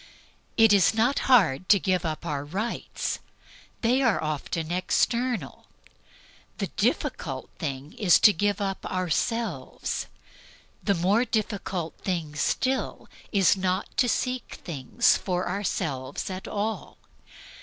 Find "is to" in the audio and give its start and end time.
7.93-8.33